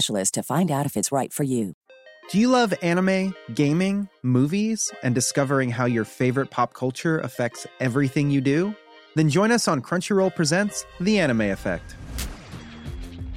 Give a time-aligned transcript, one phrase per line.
[0.00, 1.74] to find out if it's right for you.
[2.30, 8.30] Do you love anime, gaming, movies, and discovering how your favorite pop culture affects everything
[8.30, 8.74] you do?
[9.14, 11.96] Then join us on Crunchyroll Presents The Anime Effect.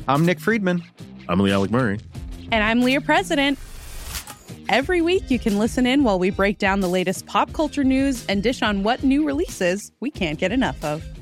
[0.07, 0.83] I'm Nick Friedman.
[1.29, 1.99] I'm Lee Alec Murray.
[2.51, 3.57] And I'm Leah President.
[4.67, 8.25] Every week, you can listen in while we break down the latest pop culture news
[8.27, 11.03] and dish on what new releases we can't get enough of.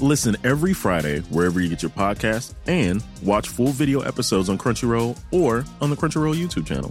[0.00, 5.16] Listen every Friday wherever you get your podcast and watch full video episodes on Crunchyroll
[5.32, 6.90] or on the Crunchyroll YouTube channel.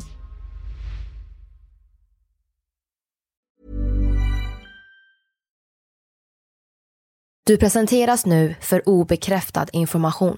[7.48, 10.38] Du presenteras nu för obekräftad information.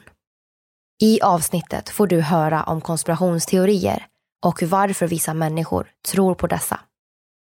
[1.02, 4.06] I avsnittet får du höra om konspirationsteorier
[4.46, 6.80] och varför vissa människor tror på dessa.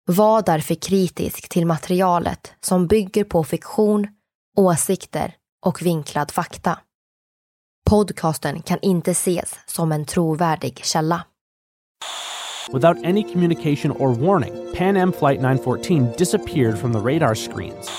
[0.07, 4.07] Var därför kritisk till materialet som bygger på fiktion,
[4.55, 5.35] åsikter
[5.65, 6.79] och vinklad fakta.
[7.89, 11.25] Podcasten kan inte ses som en trovärdig källa.
[12.73, 17.89] Without any communication or warning, Pan Am Flight 914 disappeared from the radar screens.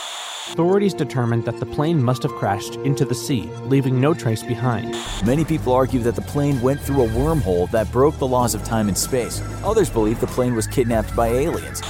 [0.50, 4.94] Authorities determined that the plane must have crashed into the sea, leaving no trace behind.
[5.24, 8.64] Many people argue that the plane went through a wormhole that broke the laws of
[8.64, 9.40] time and space.
[9.64, 11.82] Others believe the plane was kidnapped by aliens.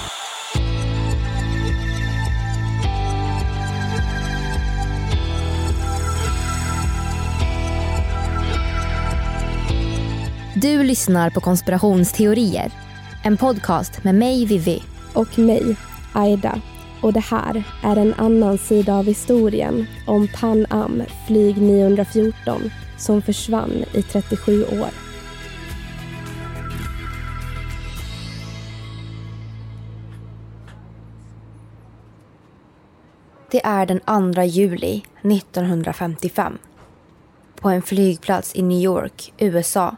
[10.61, 12.73] Du lyssnar på konspirationsteorier.
[13.25, 14.83] En podcast med mig, Vivi.
[15.15, 15.77] och mig,
[16.13, 16.61] Aida.
[17.03, 23.23] Och det här är en annan sida av historien om Pan Am flyg 914 som
[23.23, 24.91] försvann i 37 år.
[33.51, 36.59] Det är den 2 juli 1955.
[37.61, 39.97] På en flygplats i New York, USA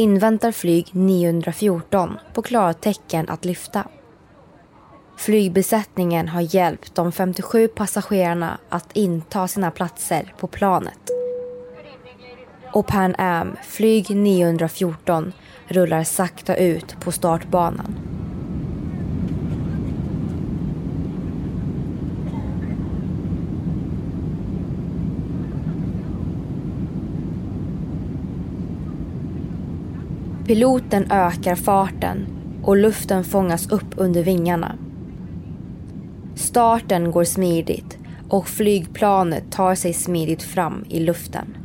[0.00, 3.84] inväntar flyg 914 på klartecken att lyfta.
[5.16, 10.98] Flygbesättningen har hjälpt de 57 passagerarna att inta sina platser på planet.
[12.72, 15.32] Och Pan Am flyg 914
[15.68, 17.94] rullar sakta ut på startbanan.
[30.50, 32.26] Piloten ökar farten
[32.62, 34.76] och luften fångas upp under vingarna.
[36.34, 41.56] Starten går smidigt och flygplanet tar sig smidigt fram i luften.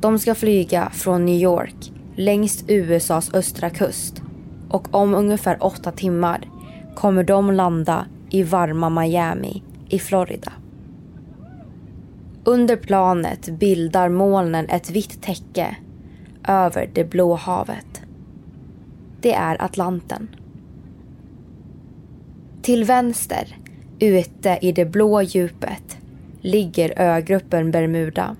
[0.00, 4.22] De ska flyga från New York längs USAs östra kust
[4.68, 6.48] och om ungefär åtta timmar
[6.94, 10.52] kommer de landa i varma Miami i Florida.
[12.44, 15.76] Under planet bildar molnen ett vitt täcke
[16.48, 18.02] över det blå havet.
[19.20, 20.28] Det är Atlanten.
[22.62, 23.56] Till vänster,
[23.98, 25.98] ute i det blå djupet,
[26.40, 28.36] ligger ögruppen Bermuda.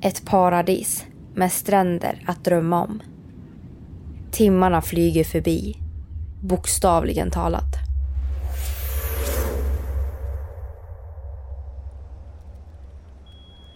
[0.00, 3.02] Ett paradis med stränder att drömma om.
[4.30, 5.76] Timmarna flyger förbi,
[6.40, 7.79] bokstavligen talat.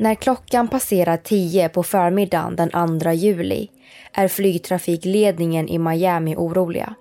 [0.04, 3.70] När klockan passerar 10 på förmiddagen den 2 juli
[4.12, 6.94] är flygtrafikledningen i Miami oroliga.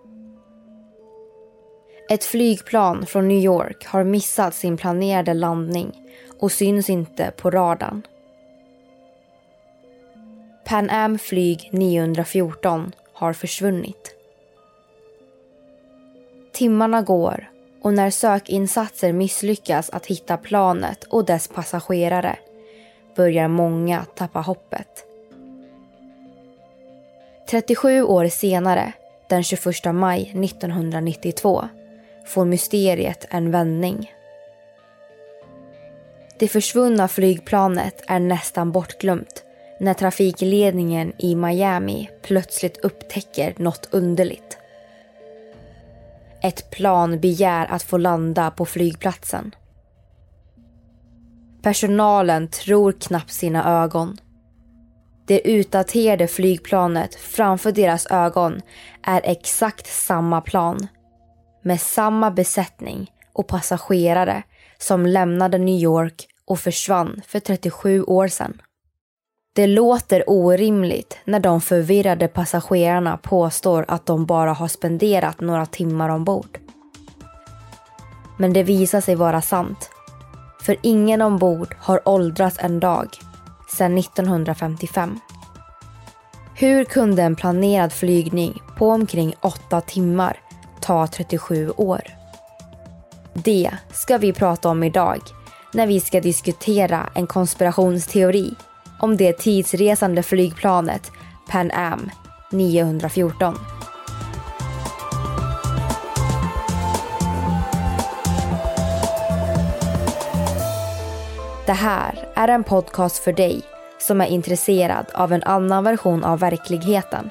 [2.09, 5.91] Ett flygplan från New York har missat sin planerade landning
[6.39, 8.01] och syns inte på radarn.
[10.65, 14.15] Pan Am flyg 914 har försvunnit.
[16.53, 17.49] Timmarna går
[17.81, 22.37] och när sökinsatser misslyckas att hitta planet och dess passagerare
[23.15, 25.05] börjar många tappa hoppet.
[27.49, 28.93] 37 år senare,
[29.29, 31.67] den 21 maj 1992,
[32.25, 34.11] får mysteriet en vändning.
[36.39, 39.43] Det försvunna flygplanet är nästan bortglömt
[39.79, 44.57] när trafikledningen i Miami plötsligt upptäcker något underligt.
[46.41, 49.55] Ett plan begär att få landa på flygplatsen.
[51.63, 54.17] Personalen tror knappt sina ögon.
[55.27, 58.61] Det utdaterade flygplanet framför deras ögon
[59.03, 60.87] är exakt samma plan
[61.63, 64.43] med samma besättning och passagerare
[64.77, 68.61] som lämnade New York och försvann för 37 år sedan.
[69.55, 76.09] Det låter orimligt när de förvirrade passagerarna påstår att de bara har spenderat några timmar
[76.09, 76.59] ombord.
[78.37, 79.92] Men det visar sig vara sant.
[80.65, 83.07] För ingen ombord har åldrats en dag
[83.67, 85.19] sedan 1955.
[86.55, 90.39] Hur kunde en planerad flygning på omkring 8 timmar
[90.81, 92.01] ta 37 år?
[93.33, 95.21] Det ska vi prata om idag
[95.73, 98.55] när vi ska diskutera en konspirationsteori
[98.99, 101.11] om det tidsresande flygplanet
[101.49, 102.09] Pan Am
[102.51, 103.55] 914.
[111.65, 113.61] Det här är en podcast för dig
[113.99, 117.29] som är intresserad av en annan version av verkligheten.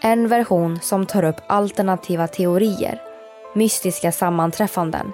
[0.00, 3.02] En version som tar upp alternativa teorier,
[3.54, 5.12] mystiska sammanträffanden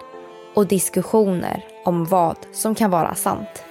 [0.55, 3.65] och diskussioner om vad som kan vara sant.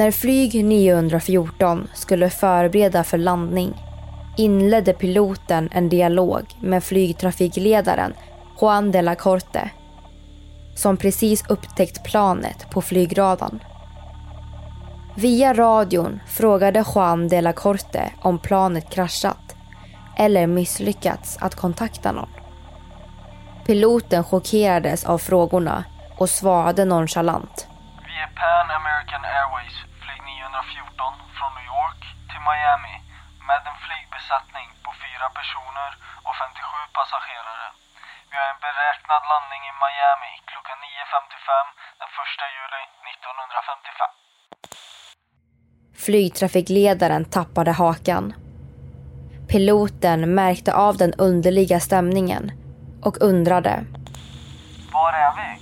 [0.00, 3.74] När flyg 914 skulle förbereda för landning
[4.36, 8.14] inledde piloten en dialog med flygtrafikledaren
[8.60, 9.70] Juan de la Corte
[10.76, 13.62] som precis upptäckt planet på flygradarn.
[15.14, 19.56] Via radion frågade Juan de la Corte om planet kraschat
[20.16, 22.30] eller misslyckats att kontakta någon.
[23.66, 25.84] Piloten chockerades av frågorna
[26.18, 27.66] och svarade nonchalant.
[28.06, 29.89] Vi är Pan American Airways
[30.70, 32.96] flyg 914 från New York till Miami
[33.48, 35.90] med en flygbesättning på fyra personer
[36.26, 36.62] och 57
[36.98, 37.66] passagerare.
[38.30, 41.66] Vi har en beräknad landning i Miami klockan 9.55
[42.00, 42.82] den 1 juli
[43.12, 44.10] 1955.
[46.06, 48.24] Flygtrafikledaren tappade hakan.
[49.50, 52.44] Piloten märkte av den underliga stämningen
[53.02, 53.84] och undrade.
[54.92, 55.59] Var är vi?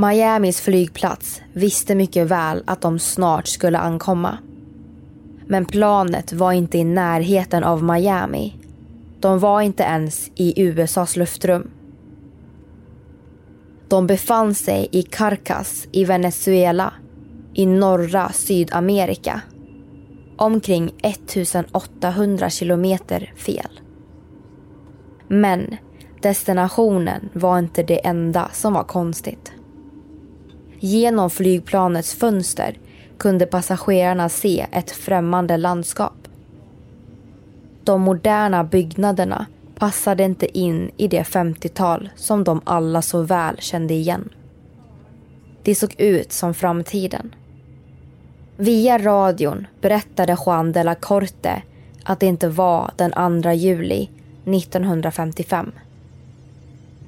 [0.00, 4.38] Miamis flygplats visste mycket väl att de snart skulle ankomma.
[5.46, 8.56] Men planet var inte i närheten av Miami.
[9.20, 11.70] De var inte ens i USAs luftrum.
[13.88, 16.92] De befann sig i Caracas i Venezuela
[17.54, 19.40] i norra Sydamerika.
[20.36, 23.80] Omkring 1800 kilometer fel.
[25.28, 25.76] Men
[26.22, 29.52] destinationen var inte det enda som var konstigt.
[30.80, 32.78] Genom flygplanets fönster
[33.18, 36.28] kunde passagerarna se ett främmande landskap.
[37.84, 39.46] De moderna byggnaderna
[39.78, 44.28] passade inte in i det 50-tal som de alla så väl kände igen.
[45.62, 47.34] Det såg ut som framtiden.
[48.56, 51.62] Via radion berättade Juan de la Corte
[52.04, 54.10] att det inte var den 2 juli
[54.44, 55.72] 1955.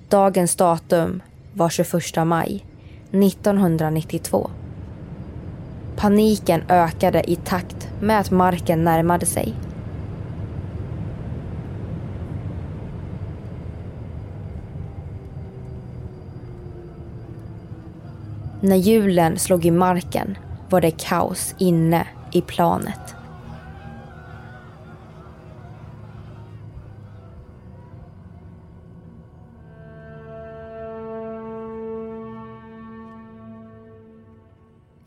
[0.08, 1.22] Dagens datum
[1.54, 2.64] var 21 maj
[3.12, 4.50] 1992.
[5.96, 9.54] Paniken ökade i takt med att marken närmade sig.
[18.60, 20.38] När hjulen slog i marken
[20.70, 23.19] var det kaos inne i planet.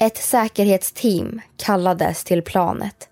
[0.04, 3.10] Ett säkerhetsteam kallades till planet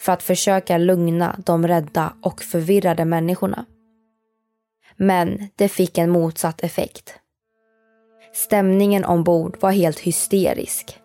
[0.00, 3.64] för att försöka lugna de rädda och förvirrade människorna.
[4.96, 7.18] Men det fick en motsatt effekt.
[8.32, 11.00] Stämningen ombord var helt hysterisk.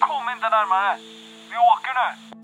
[0.00, 0.98] Kom inte närmare!
[1.50, 2.38] Vi åker nu!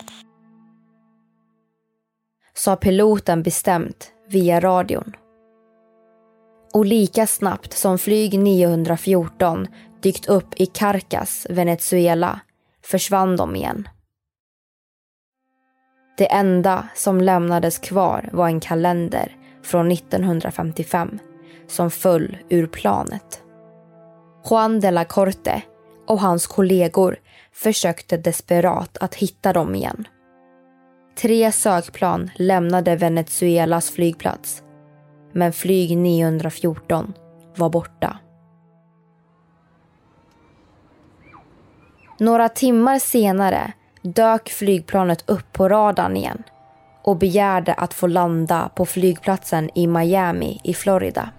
[2.55, 5.17] Sa piloten bestämt via radion.
[6.75, 9.69] Och lika snabbt som flyg 914
[10.03, 12.41] dykt upp i Caracas, Venezuela,
[12.85, 13.89] försvann de igen.
[16.19, 21.19] Det enda som lämnades kvar var en kalender från 1955
[21.67, 23.43] som föll ur planet.
[24.51, 25.63] Juan de la Corte
[26.07, 27.17] och hans kollegor
[27.53, 30.09] försökte desperat att hitta dem igen.
[31.21, 34.63] Tre sökplan lämnade Venezuelas flygplats
[35.33, 37.13] men flyg 914
[37.57, 38.19] var borta.
[42.23, 46.43] Några timmar senare dök flygplanet upp på radarn igen
[47.03, 51.31] och begärde att få landa på flygplatsen i Miami i Florida.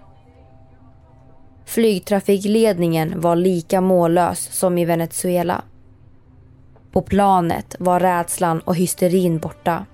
[1.64, 5.62] Flygtrafikledningen var lika mållös som i Venezuela.
[6.92, 9.86] På planet var rädslan och hysterin borta.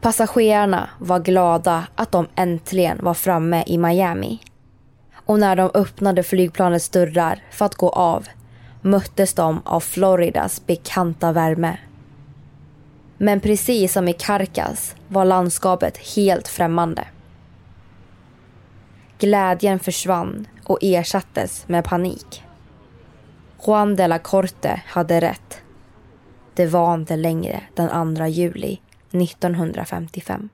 [0.00, 4.40] Passagerarna var glada att de äntligen var framme i Miami.
[5.26, 8.26] Och när de öppnade flygplanets dörrar för att gå av
[8.86, 11.78] möttes de av Floridas bekanta värme.
[13.18, 17.08] Men precis som i Caracas var landskapet helt främmande.
[19.18, 22.42] Glädjen försvann och ersattes med panik.
[23.66, 25.62] Juan de la Corte hade rätt.
[26.54, 30.48] Det var inte längre den 2 juli 1955.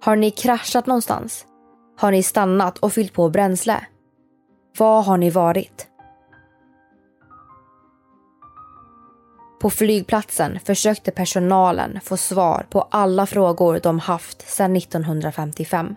[0.00, 1.46] Har ni kraschat någonstans?
[2.02, 3.86] Har ni stannat och fyllt på bränsle?
[4.78, 5.86] Var har ni varit?
[9.60, 15.96] På flygplatsen försökte personalen få svar på alla frågor de haft sedan 1955.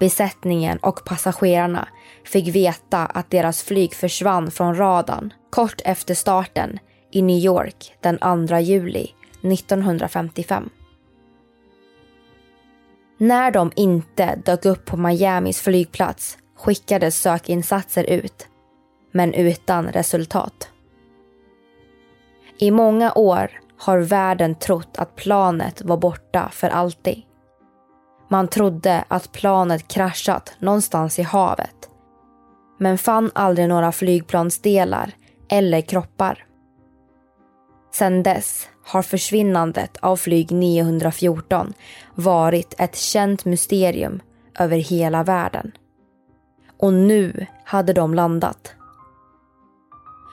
[0.00, 1.88] Besättningen och passagerarna
[2.24, 6.78] fick veta att deras flyg försvann från radarn kort efter starten
[7.10, 9.10] i New York den 2 juli
[9.42, 10.70] 1955.
[13.18, 18.48] När de inte dök upp på Miamis flygplats skickades sökinsatser ut,
[19.12, 20.68] men utan resultat.
[22.58, 27.22] I många år har världen trott att planet var borta för alltid.
[28.28, 31.90] Man trodde att planet kraschat någonstans i havet
[32.78, 35.12] men fann aldrig några flygplansdelar
[35.48, 36.46] eller kroppar.
[37.92, 41.72] Sedan dess har försvinnandet av flyg 914
[42.14, 44.22] varit ett känt mysterium
[44.58, 45.72] över hela världen.
[46.78, 48.74] Och nu hade de landat.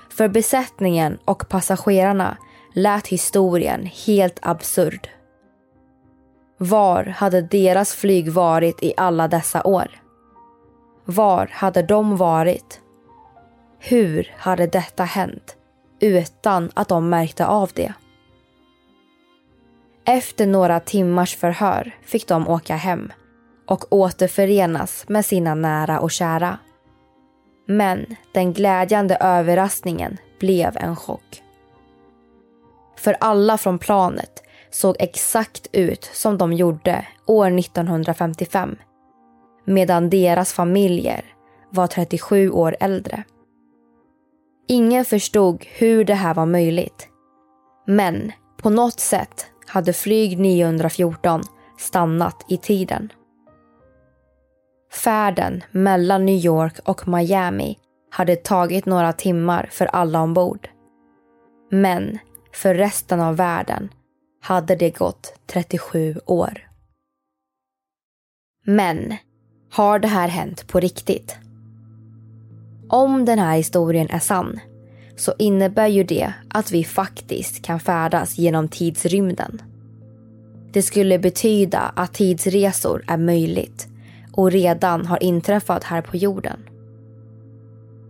[0.10, 2.38] För besättningen och passagerarna
[2.74, 5.10] lät historien helt absurd.
[6.58, 10.02] Var hade deras flyg varit i alla dessa år?
[11.06, 12.82] Var hade de varit?
[13.80, 15.56] Hur hade detta hänt
[16.00, 17.94] utan att de märkte av det?
[20.06, 23.12] Efter några timmars förhör fick de åka hem
[23.68, 26.58] och återförenas med sina nära och kära.
[27.68, 31.44] Men den glädjande överraskningen blev en chock.
[32.98, 38.76] För alla från planet såg exakt ut som de gjorde år 1955
[39.66, 41.26] medan deras familjer
[41.70, 43.24] var 37 år äldre.
[44.68, 47.08] Ingen förstod hur det här var möjligt.
[47.88, 51.42] Men på något sätt hade flyg 914
[51.78, 53.12] stannat i tiden.
[55.04, 57.78] Färden mellan New York och Miami
[58.12, 60.70] hade tagit några timmar för alla ombord.
[61.70, 62.20] Men
[62.54, 63.90] för resten av världen
[64.42, 66.70] hade det gått 37 år.
[68.66, 69.16] Men
[69.72, 71.36] har det här hänt på riktigt?
[72.90, 74.60] Om den här historien är sann
[75.16, 79.62] så innebär ju det att vi faktiskt kan färdas genom tidsrymden.
[80.74, 83.88] Det skulle betyda att tidsresor är möjligt
[84.34, 86.60] och redan har inträffat här på jorden.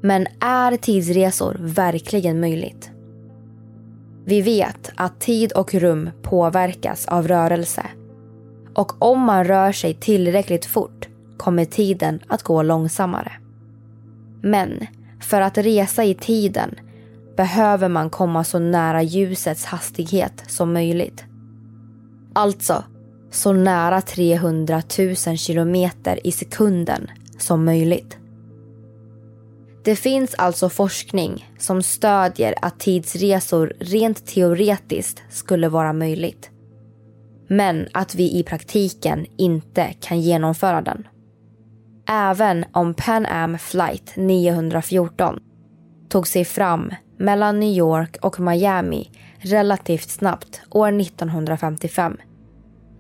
[0.01, 2.91] Men är tidsresor verkligen möjligt?
[4.25, 7.85] Vi vet att tid och rum påverkas av rörelse.
[8.75, 13.31] Och om man rör sig tillräckligt fort kommer tiden att gå långsammare.
[14.41, 14.87] Men
[15.19, 16.75] för att resa i tiden
[17.41, 21.23] behöver man komma så nära ljusets hastighet som möjligt.
[22.33, 22.83] Alltså,
[23.31, 24.81] så nära 300
[25.27, 27.07] 000 kilometer i sekunden
[27.37, 28.17] som möjligt.
[29.83, 36.49] Det finns alltså forskning som stödjer att tidsresor rent teoretiskt skulle vara möjligt.
[37.47, 41.07] Men att vi i praktiken inte kan genomföra den.
[42.07, 45.39] Även om Pan Am flight 914
[46.09, 52.17] tog sig fram mellan New York och Miami relativt snabbt år 1955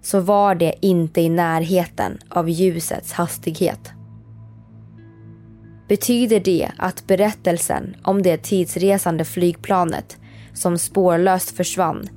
[0.01, 3.91] så var det inte i närheten av ljusets hastighet.
[5.87, 10.17] Betyder det att berättelsen om det tidsresande flygplanet
[10.53, 12.09] som spårlöst försvann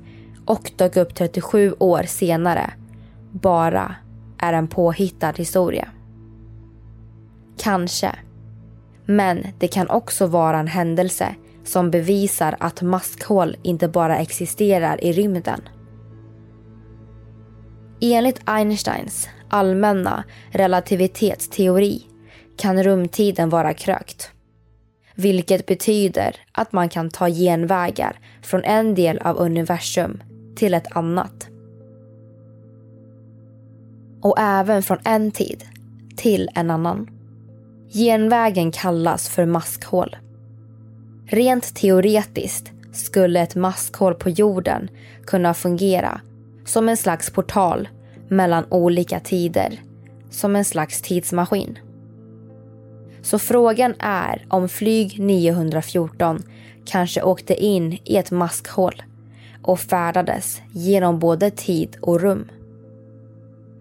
[0.45, 2.73] och dök upp 37 år senare
[3.31, 3.95] bara
[4.37, 5.87] är en påhittad historia?
[7.57, 8.15] Kanske.
[9.05, 11.35] Men det kan också vara en händelse
[11.65, 15.61] som bevisar att maskhål inte bara existerar i rymden.
[18.01, 22.01] Enligt Einsteins allmänna relativitetsteori
[22.57, 24.31] kan rumtiden vara krökt.
[25.15, 30.23] Vilket betyder att man kan ta genvägar från en del av universum
[30.55, 31.47] till ett annat.
[34.21, 35.63] Och även från en tid
[36.15, 37.09] till en annan.
[37.93, 40.15] Genvägen kallas för maskhål.
[41.27, 44.89] Rent teoretiskt skulle ett maskhål på jorden
[45.25, 46.21] kunna fungera
[46.65, 47.89] som en slags portal
[48.27, 49.81] mellan olika tider,
[50.29, 51.79] som en slags tidsmaskin.
[53.21, 56.43] Så frågan är om flyg 914
[56.85, 59.03] kanske åkte in i ett maskhål
[59.61, 62.51] och färdades genom både tid och rum.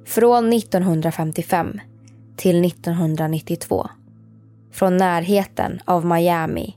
[0.06, 1.80] Från 1955
[2.36, 3.88] till 1992.
[4.72, 6.76] Från närheten av Miami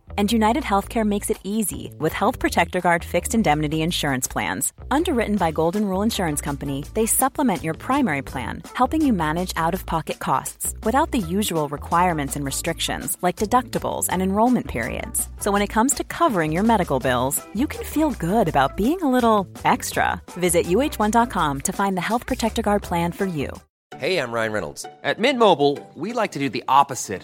[0.21, 4.71] And United Healthcare makes it easy with Health Protector Guard fixed indemnity insurance plans.
[4.91, 9.73] Underwritten by Golden Rule Insurance Company, they supplement your primary plan, helping you manage out
[9.73, 15.27] of pocket costs without the usual requirements and restrictions like deductibles and enrollment periods.
[15.39, 19.01] So when it comes to covering your medical bills, you can feel good about being
[19.01, 20.21] a little extra.
[20.33, 23.49] Visit uh1.com to find the Health Protector Guard plan for you.
[23.97, 24.85] Hey, I'm Ryan Reynolds.
[25.03, 27.23] At Mint Mobile, we like to do the opposite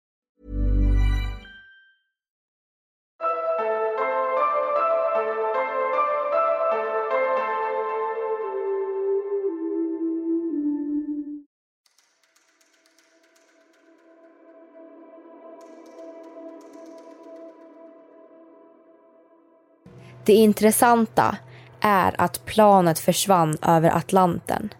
[20.25, 21.37] Det intressanta
[21.81, 24.73] är att planet försvann över Atlanten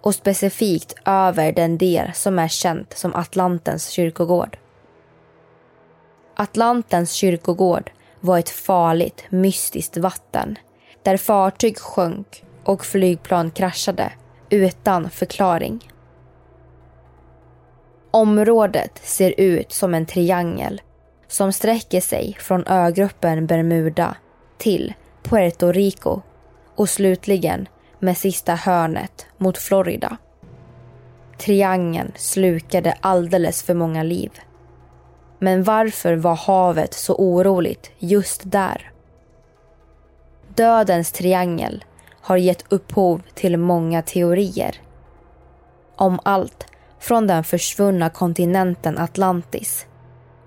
[0.00, 4.58] och specifikt över den del som är känt som Atlantens kyrkogård.
[6.36, 10.58] Atlantens kyrkogård var ett farligt, mystiskt vatten
[11.02, 14.12] där fartyg sjönk och flygplan kraschade
[14.50, 15.92] utan förklaring.
[18.10, 20.80] Området ser ut som en triangel
[21.28, 24.16] som sträcker sig från ögruppen Bermuda
[24.58, 26.20] till Puerto Rico
[26.74, 27.68] och slutligen
[27.98, 30.16] med sista hörnet mot Florida.
[31.38, 34.30] Triangeln slukade alldeles för många liv.
[35.38, 38.90] Men varför var havet så oroligt just där?
[40.54, 41.84] Dödens triangel
[42.20, 44.80] har gett upphov till många teorier.
[45.96, 46.66] Om allt
[46.98, 49.86] från den försvunna kontinenten Atlantis,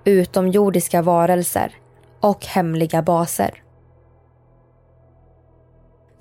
[0.04, 1.76] utomjordiska varelser
[2.20, 3.61] och hemliga baser.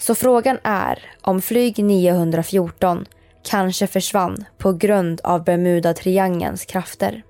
[0.00, 3.06] Så frågan är om flyg 914
[3.42, 7.22] kanske försvann på grund av Bermuda-triangelns krafter.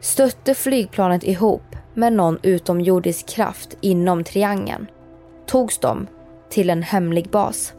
[0.00, 4.86] Stötte flygplanet ihop med någon utomjordisk kraft inom triangeln
[5.46, 6.06] togs de
[6.50, 7.74] till en hemlig bas.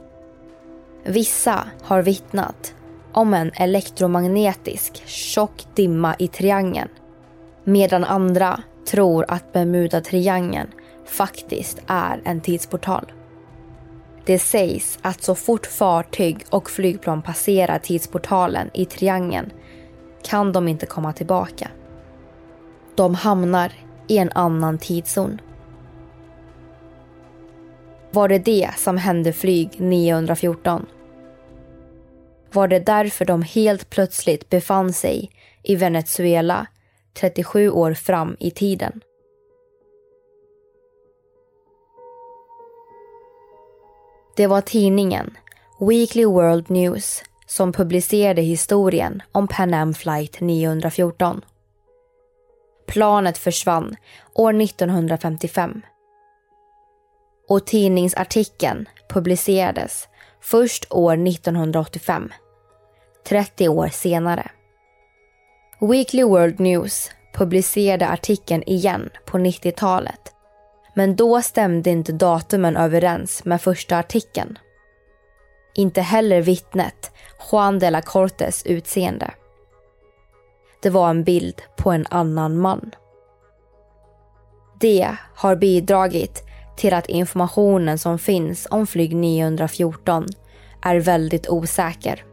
[1.06, 2.76] Vissa har vittnat
[3.12, 6.90] om en elektromagnetisk tjock dimma i triangeln
[7.64, 10.68] medan andra tror att Bermuda-triangeln
[11.06, 13.12] faktiskt är en tidsportal.
[14.26, 19.52] Det sägs att så fort fartyg och flygplan passerar tidsportalen i triangeln
[20.24, 21.70] kan de inte komma tillbaka.
[22.96, 23.74] De hamnar
[24.08, 25.42] i en annan tidszon.
[28.12, 30.86] Var det det som hände flyg 914?
[32.52, 35.32] Var det därför de helt plötsligt befann sig
[35.64, 36.68] i Venezuela
[37.14, 39.02] 37 år fram i tiden?
[44.36, 45.38] Det var tidningen
[45.80, 51.42] Weekly World News som publicerade historien om Pan Am flight 914.
[52.88, 53.96] Planet försvann
[54.34, 55.82] år 1955.
[57.50, 60.08] Och tidningsartikeln publicerades
[60.42, 62.32] först år 1985.
[63.28, 64.52] 30 år senare.
[65.82, 70.33] Weekly World News publicerade artikeln igen på 90-talet.
[70.94, 74.58] Men då stämde inte datumen överens med första artikeln.
[75.76, 77.12] Inte heller vittnet
[77.52, 79.32] Juan de la Cortes utseende.
[80.82, 82.92] Det var en bild på en annan man.
[84.80, 86.44] Det har bidragit
[86.78, 90.28] till att informationen som finns om flyg 914
[90.82, 92.24] är väldigt osäker.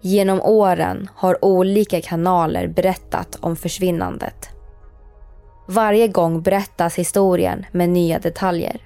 [0.00, 4.50] Genom åren har olika kanaler berättat om försvinnandet.
[5.70, 8.80] Varje gång berättas historien med nya detaljer.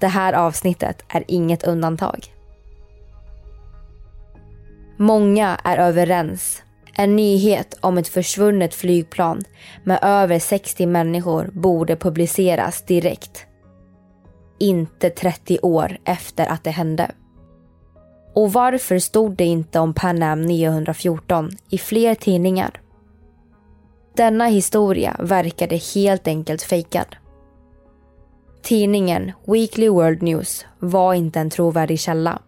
[0.00, 2.26] Det här avsnittet är inget undantag.
[4.96, 6.62] Många är överens.
[6.94, 9.42] En nyhet om ett försvunnet flygplan
[9.84, 13.46] med över 60 människor borde publiceras direkt.
[14.58, 17.10] Inte 30 år efter att det hände.
[18.34, 22.80] Och varför stod det inte om Pan Am 914 i fler tidningar?
[24.16, 27.16] Denna historia verkade helt enkelt fejkad.
[28.62, 32.42] Tidningen Weekly World News var inte en trovärdig källa.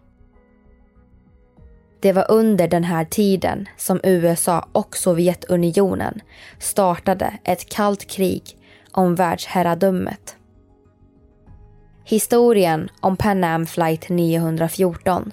[1.99, 6.21] Det var under den här tiden som USA och Sovjetunionen
[6.59, 8.57] startade ett kallt krig
[8.91, 10.35] om världsherradömet.
[12.03, 15.31] Historien om Pan Am flight 914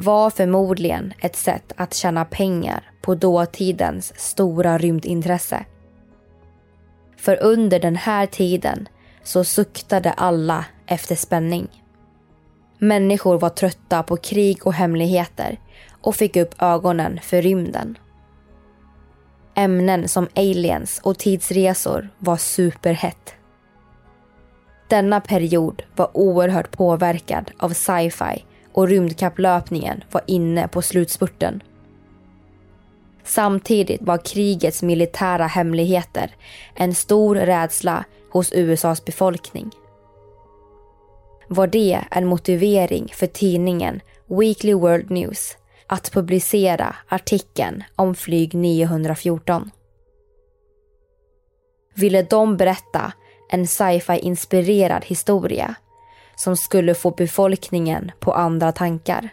[0.00, 5.64] var förmodligen ett sätt att tjäna pengar på dåtidens stora rymdintresse.
[7.16, 8.88] För under den här tiden
[9.22, 11.68] så suktade alla efter spänning.
[12.78, 15.58] Människor var trötta på krig och hemligheter
[16.00, 17.98] och fick upp ögonen för rymden.
[19.54, 23.34] Ämnen som aliens och tidsresor var superhett.
[24.88, 31.62] Denna period var oerhört påverkad av sci-fi och rymdkapplöpningen var inne på slutspurten.
[33.24, 36.36] Samtidigt var krigets militära hemligheter
[36.74, 39.70] en stor rädsla hos USAs befolkning.
[41.48, 45.56] Var det en motivering för tidningen Weekly World News
[45.86, 49.70] att publicera artikeln om flyg 914?
[51.94, 53.12] Ville de berätta
[53.50, 55.74] en sci-fi inspirerad historia
[56.40, 59.28] som skulle få befolkningen på andra tankar.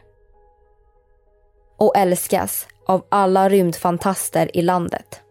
[1.78, 5.22] Och älskas av alla rymdfantaster i landet.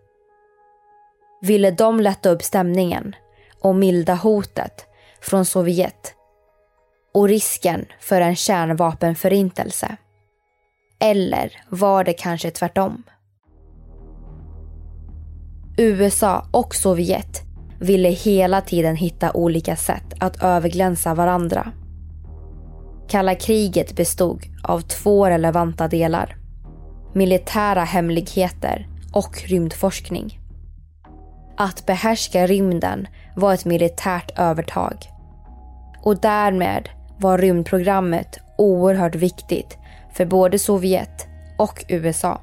[1.40, 3.14] Ville de lätta upp stämningen
[3.60, 4.86] och milda hotet
[5.20, 6.14] från Sovjet
[7.14, 9.96] och risken för en kärnvapenförintelse?
[11.00, 13.02] Eller var det kanske tvärtom?
[15.78, 17.45] USA och Sovjet
[17.80, 21.72] ville hela tiden hitta olika sätt att överglänsa varandra.
[23.08, 26.36] Kalla kriget bestod av två relevanta delar.
[27.14, 30.40] Militära hemligheter och rymdforskning.
[31.56, 34.96] Att behärska rymden var ett militärt övertag.
[36.02, 39.78] Och därmed var rymdprogrammet oerhört viktigt
[40.12, 41.26] för både Sovjet
[41.58, 42.40] och USA.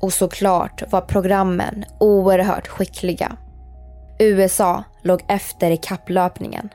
[0.00, 3.36] Och såklart var programmen oerhört skickliga.
[4.24, 6.68] USA låg efter i kapplöpningen.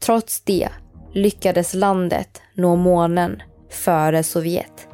[0.00, 0.68] Trots det
[1.12, 4.88] lyckades landet nå månen före Sovjet.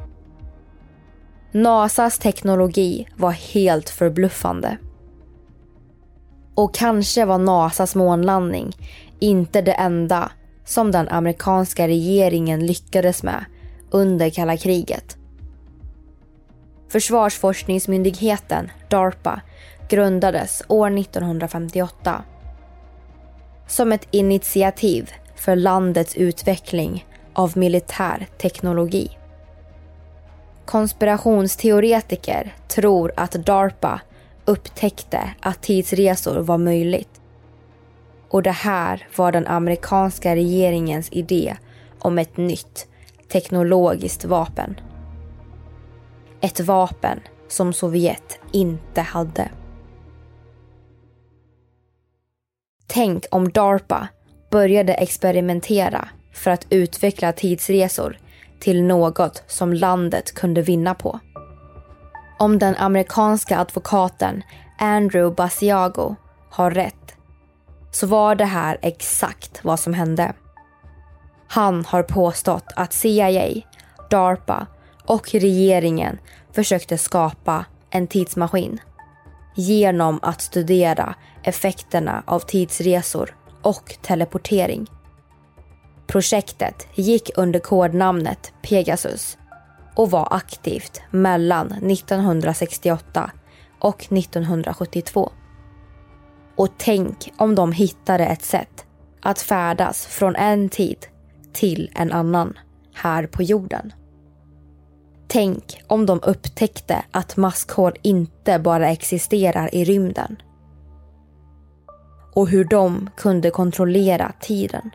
[1.51, 4.77] NASAs teknologi var helt förbluffande.
[6.55, 8.75] Och kanske var NASAs månlandning
[9.19, 10.31] inte det enda
[10.65, 13.45] som den amerikanska regeringen lyckades med
[13.91, 15.17] under kalla kriget.
[16.89, 19.41] Försvarsforskningsmyndigheten, DARPA,
[19.89, 22.23] grundades år 1958
[23.67, 29.17] som ett initiativ för landets utveckling av militär teknologi.
[30.65, 34.01] Konspirationsteoretiker tror att DARPA
[34.45, 37.21] upptäckte att tidsresor var möjligt
[38.29, 41.57] Och det här var den amerikanska regeringens idé
[41.99, 42.87] om ett nytt
[43.31, 44.79] teknologiskt vapen.
[46.41, 49.49] Ett vapen som Sovjet inte hade.
[52.87, 54.07] Tänk om DARPA
[54.51, 58.17] började experimentera för att utveckla tidsresor
[58.59, 61.19] till något som landet kunde vinna på.
[62.39, 64.43] Om den amerikanska advokaten
[64.79, 66.15] Andrew Basiago
[66.49, 67.15] har rätt
[67.91, 70.33] så var det här exakt vad som hände.
[71.47, 73.61] Han har påstått att CIA,
[74.09, 74.67] DARPA
[75.05, 76.17] och regeringen
[76.51, 78.79] försökte skapa en tidsmaskin
[79.55, 81.15] genom att studera
[81.47, 84.87] effekterna av tidsresor och teleportering.
[86.07, 89.37] Projektet gick under kodnamnet Pegasus
[89.95, 93.31] och var aktivt mellan 1968
[93.79, 95.31] och 1972.
[96.55, 98.85] Och tänk om de hittade ett sätt
[99.21, 101.07] att färdas från en tid
[101.53, 102.57] till en annan
[102.93, 103.93] här på jorden.
[105.27, 110.37] Tänk om de upptäckte att maskhål inte bara existerar i rymden.
[112.37, 114.91] Och hur de kunde kontrollera tiden.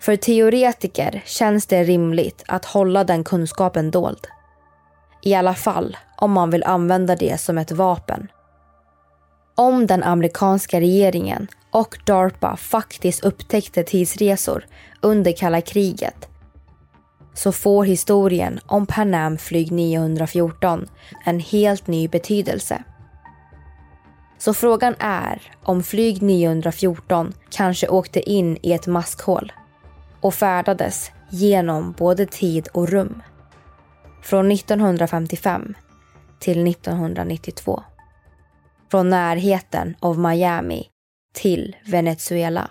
[0.00, 4.26] För teoretiker känns det rimligt att hålla den kunskapen dold.
[5.22, 8.28] I alla fall om man vill använda det som ett vapen.
[9.54, 14.66] Om den amerikanska regeringen och DARPA faktiskt upptäckte tidsresor
[15.00, 16.28] under kalla kriget
[17.34, 20.88] så får historien om Pan Am flyg 914
[21.24, 22.82] en helt ny betydelse.
[24.38, 29.52] Så frågan är om flyg 914 kanske åkte in i ett maskhål
[30.20, 33.22] och färdades genom både tid och rum.
[34.22, 35.74] Från 1955
[36.38, 37.82] till 1992.
[38.90, 40.88] Från närheten av Miami
[41.34, 42.70] till Venezuela.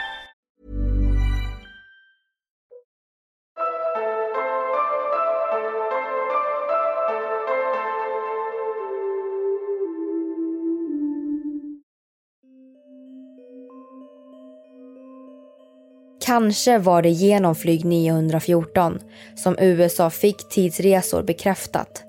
[16.31, 18.99] Kanske var det genom flyg 914
[19.35, 22.03] som USA fick tidsresor bekräftat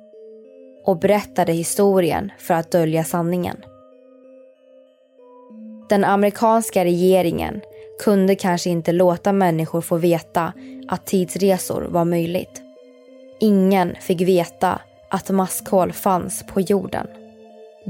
[0.85, 3.57] och berättade historien för att dölja sanningen.
[5.89, 7.61] Den amerikanska regeringen
[8.05, 10.53] kunde kanske inte låta människor få veta
[10.89, 12.63] att tidsresor var möjligt.
[13.41, 14.81] Ingen fick veta
[15.11, 17.07] att maskhål fanns på jorden.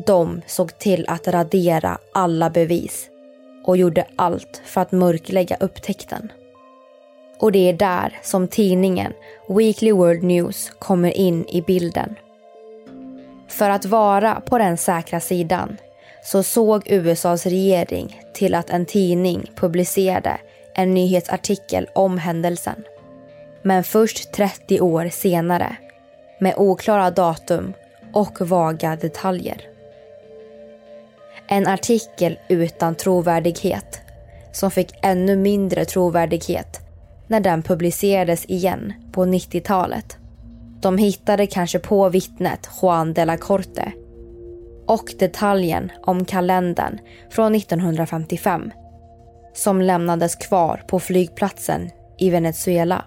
[0.06, 3.11] De såg till att radera alla bevis
[3.64, 6.32] och gjorde allt för att mörklägga upptäckten.
[7.38, 9.12] Och det är där som tidningen
[9.48, 12.14] Weekly World News kommer in i bilden.
[13.48, 15.76] För att vara på den säkra sidan
[16.24, 20.38] så såg USAs regering till att en tidning publicerade
[20.74, 22.84] en nyhetsartikel om händelsen.
[23.62, 25.76] Men först 30 år senare,
[26.38, 27.72] med oklara datum
[28.12, 29.71] och vaga detaljer.
[31.52, 34.00] En artikel utan trovärdighet
[34.52, 36.80] som fick ännu mindre trovärdighet
[37.26, 40.16] när den publicerades igen på 90-talet.
[40.80, 43.92] De hittade kanske på vittnet Juan de la Corte
[44.86, 46.98] och detaljen om kalendern
[47.30, 48.70] från 1955
[49.54, 53.04] som lämnades kvar på flygplatsen i Venezuela.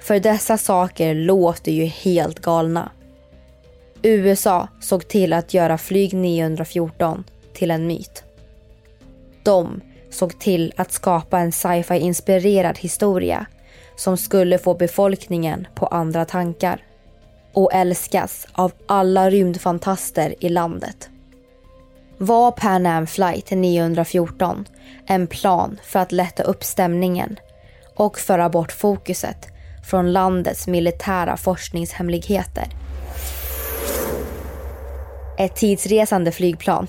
[0.00, 2.90] För dessa saker låter ju helt galna.
[4.06, 8.24] USA såg till att göra flyg 914 till en myt.
[9.42, 13.46] De såg till att skapa en sci-fi inspirerad historia
[13.96, 16.82] som skulle få befolkningen på andra tankar
[17.52, 21.08] och älskas av alla rymdfantaster i landet.
[22.18, 24.64] Var Pan Am flight 914
[25.06, 27.36] en plan för att lätta upp stämningen
[27.94, 29.48] och föra bort fokuset
[29.90, 32.83] från landets militära forskningshemligheter.
[35.38, 36.86] Ett tidsresande flygplan.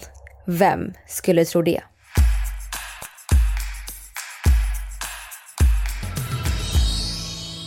[0.47, 1.81] Vem skulle tro det?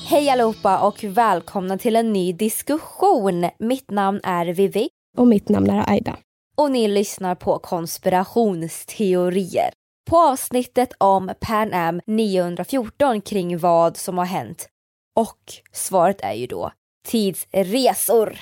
[0.07, 3.51] Hej allihopa och välkomna till en ny diskussion.
[3.59, 4.89] Mitt namn är Vivi.
[5.17, 6.17] Och mitt namn är Aida.
[6.57, 9.71] Och ni lyssnar på konspirationsteorier.
[10.11, 14.69] På avsnittet om Pan Am 914 kring vad som har hänt.
[15.17, 15.39] Och
[15.73, 16.73] svaret är ju då
[17.07, 18.39] tidsresor.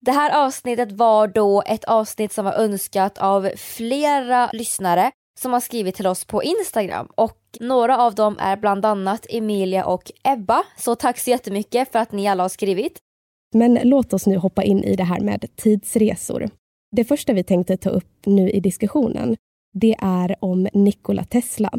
[0.00, 5.10] Det här avsnittet var då ett avsnitt som var önskat av flera lyssnare
[5.40, 9.84] som har skrivit till oss på Instagram och några av dem är bland annat Emilia
[9.84, 10.62] och Ebba.
[10.76, 12.98] Så tack så jättemycket för att ni alla har skrivit.
[13.54, 16.50] Men låt oss nu hoppa in i det här med tidsresor.
[16.96, 19.36] Det första vi tänkte ta upp nu i diskussionen,
[19.74, 21.70] det är om Nikola Tesla.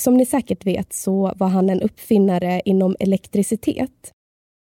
[0.00, 4.12] Som ni säkert vet så var han en uppfinnare inom elektricitet.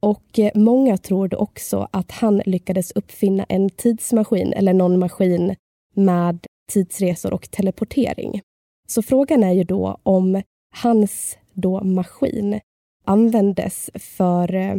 [0.06, 5.54] Och eh, många tror också att han lyckades uppfinna en tidsmaskin eller någon maskin
[5.94, 8.40] med tidsresor och teleportering.
[8.88, 10.42] Så frågan är ju då om
[10.74, 12.60] hans då maskin
[13.04, 14.76] användes för eh,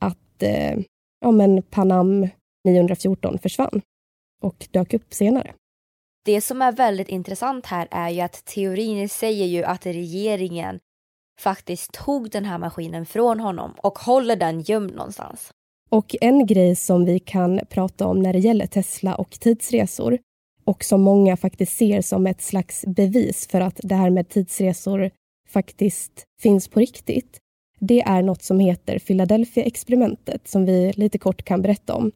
[0.00, 0.78] att eh,
[1.20, 2.28] ja, men Panam
[2.64, 3.82] 914 försvann
[4.42, 5.54] och dök upp senare.
[6.24, 10.78] Det som är väldigt intressant här är ju att teorin säger ju att regeringen
[11.40, 15.50] faktiskt tog den här maskinen från honom och håller den gömd någonstans.
[15.90, 20.18] Och en grej som vi kan prata om när det gäller Tesla och tidsresor
[20.64, 25.10] och som många faktiskt ser som ett slags bevis för att det här med tidsresor
[25.48, 27.38] faktiskt finns på riktigt.
[27.78, 32.12] Det är något som heter Philadelphia-experimentet som vi lite kort kan berätta om.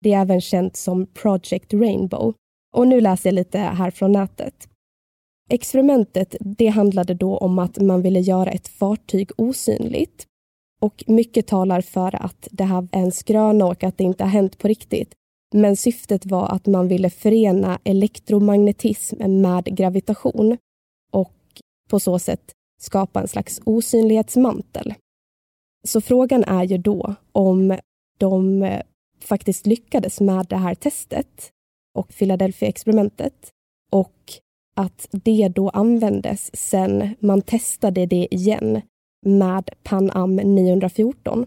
[0.00, 2.34] Det är även känt som Project Rainbow.
[2.72, 4.68] Och nu läser jag lite här från nätet.
[5.50, 10.26] Experimentet det handlade då om att man ville göra ett fartyg osynligt.
[10.80, 14.30] Och mycket talar för att det här är en skröna och att det inte har
[14.30, 15.14] hänt på riktigt.
[15.54, 20.58] Men syftet var att man ville förena elektromagnetism med gravitation
[21.12, 24.94] och på så sätt skapa en slags osynlighetsmantel.
[25.86, 27.78] Så frågan är ju då om
[28.18, 28.82] de eh,
[29.20, 31.50] faktiskt lyckades med det här testet
[31.94, 33.50] och Philadelphia-experimentet
[33.92, 34.32] och
[34.74, 38.80] att det då användes sen man testade det igen
[39.26, 41.46] med Pan Am 914.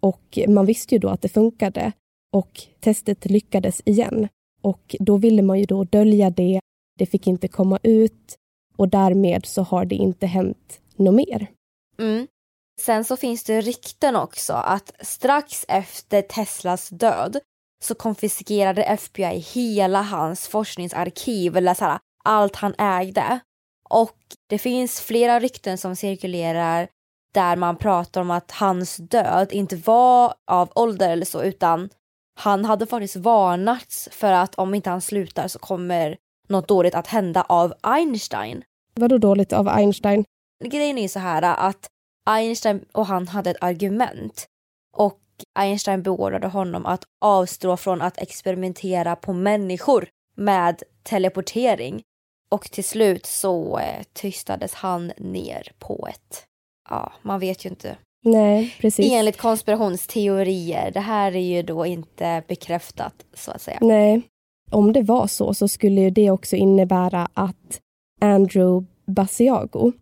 [0.00, 1.92] Och man visste ju då att det funkade
[2.32, 4.28] och testet lyckades igen.
[4.62, 6.60] Och då ville man ju då dölja det,
[6.98, 8.36] det fick inte komma ut
[8.76, 11.46] och därmed så har det inte hänt något mer.
[11.98, 12.26] Mm.
[12.80, 17.38] Sen så finns det rykten också att strax efter Teslas död
[17.84, 23.40] så konfiskerade FBI hela hans forskningsarkiv, eller så här, allt han ägde.
[23.90, 26.88] Och det finns flera rykten som cirkulerar
[27.34, 31.88] där man pratar om att hans död inte var av ålder eller så utan
[32.40, 36.16] han hade faktiskt varnats för att om inte han slutar så kommer
[36.48, 38.64] något dåligt att hända av Einstein.
[38.94, 40.24] Vadå dåligt av Einstein?
[40.64, 41.86] Grejen är så här att
[42.26, 44.46] Einstein och han hade ett argument
[44.96, 45.20] och
[45.54, 52.02] Einstein beordrade honom att avstå från att experimentera på människor med teleportering.
[52.50, 56.44] Och till slut så eh, tystades han ner på ett...
[56.90, 57.96] Ja, man vet ju inte.
[58.24, 59.12] Nej, precis.
[59.12, 60.90] Enligt konspirationsteorier.
[60.90, 63.78] Det här är ju då inte bekräftat så att säga.
[63.80, 64.22] Nej.
[64.70, 67.80] Om det var så så skulle det också innebära att
[68.20, 69.92] Andrew Basiago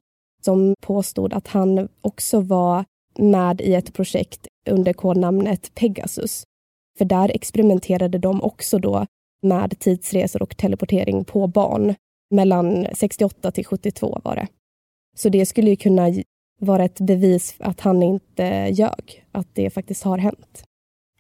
[0.45, 2.85] som påstod att han också var
[3.19, 6.45] med i ett projekt under kodnamnet Pegasus.
[6.99, 9.07] För där experimenterade de också då
[9.43, 11.95] med tidsresor och teleportering på barn.
[12.33, 14.49] Mellan 68 till 72 var det.
[15.17, 16.09] Så det skulle ju kunna
[16.61, 20.65] vara ett bevis att han inte ljög, att det faktiskt har hänt.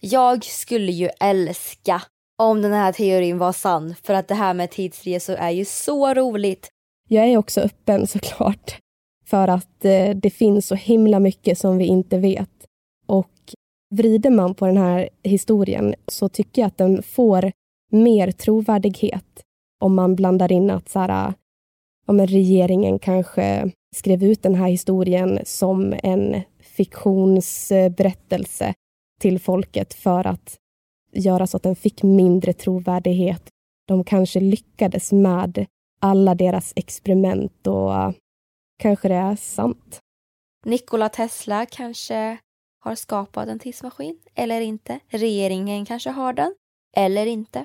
[0.00, 2.02] Jag skulle ju älska
[2.38, 6.14] om den här teorin var sann, för att det här med tidsresor är ju så
[6.14, 6.68] roligt.
[7.08, 8.78] Jag är också öppen såklart
[9.26, 12.66] för att eh, det finns så himla mycket som vi inte vet.
[13.06, 13.54] Och
[13.94, 17.52] vrider man på den här historien så tycker jag att den får
[17.90, 19.41] mer trovärdighet
[19.82, 21.34] om man blandar in att så här,
[22.06, 28.74] ja, regeringen kanske skrev ut den här historien som en fiktionsberättelse
[29.20, 30.56] till folket för att
[31.12, 33.42] göra så att den fick mindre trovärdighet.
[33.88, 35.66] De kanske lyckades med
[36.00, 38.10] alla deras experiment och äh,
[38.78, 40.00] kanske det är sant.
[40.66, 42.38] Nikola Tesla kanske
[42.80, 44.98] har skapat en tidsmaskin, eller inte.
[45.08, 46.54] Regeringen kanske har den,
[46.96, 47.64] eller inte.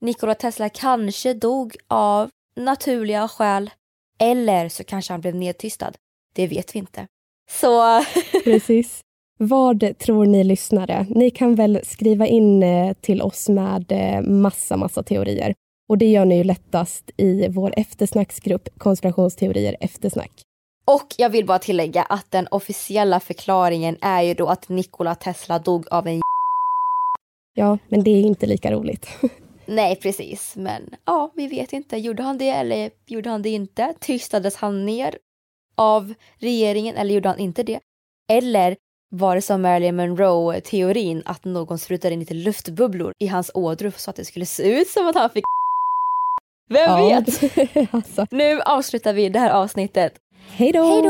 [0.00, 3.70] Nikola Tesla kanske dog av naturliga skäl.
[4.18, 5.92] Eller så kanske han blev nedtystad.
[6.34, 7.06] Det vet vi inte.
[7.50, 8.02] Så...
[8.44, 9.00] Precis.
[9.38, 11.06] Vad tror ni lyssnare?
[11.10, 15.54] Ni kan väl skriva in eh, till oss med eh, massa, massa teorier.
[15.88, 20.32] Och det gör ni ju lättast i vår eftersnacksgrupp Konspirationsteorier eftersnack.
[20.86, 25.58] Och jag vill bara tillägga att den officiella förklaringen är ju då att Nikola Tesla
[25.58, 26.20] dog av en
[27.54, 29.08] Ja, men det är inte lika roligt.
[29.66, 30.56] Nej, precis.
[30.56, 31.96] Men ja, vi vet inte.
[31.96, 33.94] Gjorde han det eller gjorde han det inte?
[34.00, 35.18] Tystades han ner
[35.76, 37.80] av regeringen eller gjorde han inte det?
[38.32, 38.76] Eller
[39.10, 44.10] var det som Marilyn Monroe-teorin att någon sprutade in lite luftbubblor i hans ådror så
[44.10, 45.44] att det skulle se ut som att han fick
[46.68, 47.94] Vem Ja, vet?
[47.94, 48.26] alltså.
[48.30, 50.14] Nu avslutar vi det här avsnittet.
[50.50, 51.02] Hej då!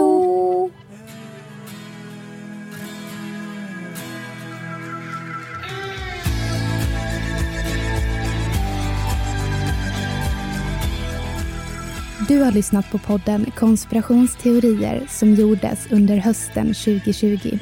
[12.29, 17.59] Du har lyssnat på podden Konspirationsteorier som gjordes under hösten 2020.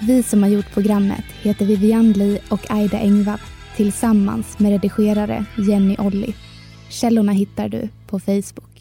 [0.00, 3.38] Vi som har gjort programmet heter Vivian Lee och Aida Engvall
[3.76, 6.34] tillsammans med redigerare Jenny Olli.
[6.88, 8.73] Källorna hittar du på Facebook.